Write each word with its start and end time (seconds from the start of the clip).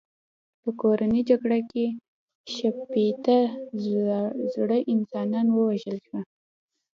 په 0.61 0.69
کورنۍ 0.81 1.21
جګړه 1.29 1.59
کې 1.71 1.85
شپېته 2.55 3.39
زره 4.53 4.77
انسانان 4.93 5.47
ووژل 5.51 5.97
شول. 6.05 6.23